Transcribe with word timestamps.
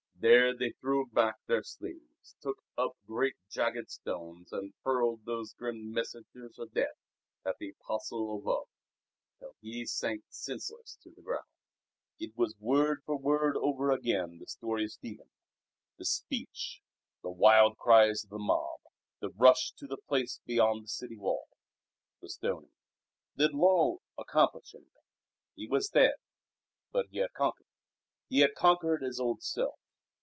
There 0.23 0.55
they 0.55 0.73
threw 0.73 1.07
back 1.07 1.37
their 1.47 1.63
sleeves, 1.63 2.35
took 2.39 2.61
up 2.77 2.95
great 3.07 3.33
jagged 3.49 3.89
stones 3.89 4.51
and 4.53 4.71
hurled 4.83 5.25
these 5.25 5.55
grim 5.55 5.91
messengers 5.91 6.59
of 6.59 6.71
hate 6.75 6.89
at 7.43 7.57
the 7.57 7.71
Apostle 7.71 8.37
of 8.37 8.45
Love, 8.45 8.67
till 9.39 9.55
he 9.61 9.83
sank 9.83 10.23
senseless 10.29 10.95
to 11.01 11.09
the 11.09 11.23
ground. 11.23 11.47
It 12.19 12.37
was 12.37 12.53
word 12.59 13.01
for 13.03 13.17
word 13.17 13.57
over 13.57 13.89
again 13.89 14.37
the 14.37 14.45
story 14.45 14.83
of 14.83 14.91
Stephen; 14.91 15.31
the 15.97 16.05
speech, 16.05 16.83
the 17.23 17.31
wild 17.31 17.79
cries 17.79 18.23
of 18.23 18.29
the 18.29 18.37
mob, 18.37 18.79
the 19.21 19.31
rush 19.31 19.71
to 19.71 19.87
the 19.87 19.97
place 19.97 20.39
beyond 20.45 20.83
the 20.83 20.87
city 20.89 21.17
wall, 21.17 21.47
the 22.21 22.29
stoning. 22.29 22.73
Did 23.37 23.55
Lull 23.55 24.03
accomplish 24.19 24.75
anything? 24.75 25.01
He 25.55 25.67
was 25.67 25.87
dead; 25.89 26.13
but 26.91 27.07
he 27.09 27.17
had 27.17 27.33
conquered. 27.33 27.65
He 28.29 28.41
had 28.41 28.53
conquered 28.53 29.01
his 29.01 29.19
old 29.19 29.41
self. 29.41 29.79